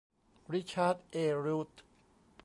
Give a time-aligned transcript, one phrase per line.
[0.53, 1.71] ริชาร์ด เอ รูธ